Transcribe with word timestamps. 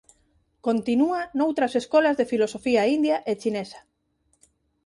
Continúa 0.67 1.21
noutras 1.39 1.73
escolas 1.81 2.17
de 2.19 2.29
filosofía 2.33 2.81
india 2.97 3.17
e 3.31 3.33
chinesa. 3.41 3.79